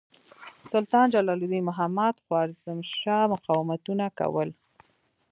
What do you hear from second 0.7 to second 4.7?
سلطان جلال الدین محمد خوارزمشاه مقاومتونه کول.